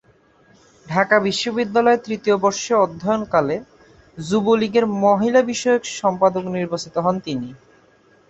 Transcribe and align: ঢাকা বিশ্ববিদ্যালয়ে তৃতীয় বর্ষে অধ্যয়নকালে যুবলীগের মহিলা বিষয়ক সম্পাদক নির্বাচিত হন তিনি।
ঢাকা 0.85 1.15
বিশ্ববিদ্যালয়ে 1.19 2.03
তৃতীয় 2.05 2.35
বর্ষে 2.37 2.73
অধ্যয়নকালে 2.75 3.55
যুবলীগের 4.17 4.85
মহিলা 5.03 5.41
বিষয়ক 5.43 5.83
সম্পাদক 5.99 6.43
নির্বাচিত 6.55 6.95
হন 6.97 7.15
তিনি। 7.19 7.49